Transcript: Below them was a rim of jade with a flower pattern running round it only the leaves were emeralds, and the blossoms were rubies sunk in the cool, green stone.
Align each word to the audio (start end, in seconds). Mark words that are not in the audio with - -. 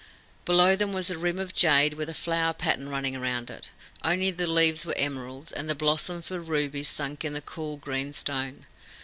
Below 0.45 0.75
them 0.75 0.93
was 0.93 1.11
a 1.11 1.17
rim 1.19 1.37
of 1.37 1.53
jade 1.53 1.93
with 1.93 2.09
a 2.09 2.15
flower 2.15 2.53
pattern 2.53 2.89
running 2.89 3.15
round 3.21 3.51
it 3.51 3.69
only 4.03 4.31
the 4.31 4.47
leaves 4.47 4.83
were 4.83 4.97
emeralds, 4.97 5.51
and 5.51 5.69
the 5.69 5.75
blossoms 5.75 6.31
were 6.31 6.39
rubies 6.41 6.89
sunk 6.89 7.23
in 7.23 7.33
the 7.33 7.39
cool, 7.41 7.77
green 7.77 8.11
stone. 8.11 8.65